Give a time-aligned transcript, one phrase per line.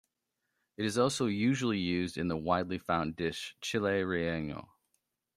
[0.77, 4.67] It is also usually used in the widely found dish "chile relleno".